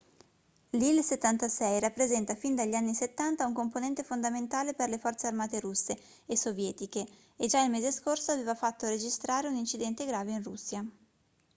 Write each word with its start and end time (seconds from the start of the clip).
l'il-76 0.71 1.77
rappresenta 1.79 2.33
fin 2.33 2.55
dagli 2.55 2.73
anni 2.73 2.95
70 2.95 3.45
un 3.45 3.53
componente 3.53 4.01
fondamentale 4.01 4.73
per 4.73 4.89
le 4.89 4.97
forze 4.97 5.27
armate 5.27 5.59
russe 5.59 5.95
e 6.25 6.35
sovietiche 6.35 7.05
e 7.35 7.45
già 7.45 7.63
il 7.63 7.69
mese 7.69 7.91
scorso 7.91 8.31
aveva 8.31 8.55
fatto 8.55 8.87
registrare 8.87 9.47
un 9.47 9.57
incidente 9.57 10.07
grave 10.07 10.31
in 10.31 10.41
russia 10.41 10.83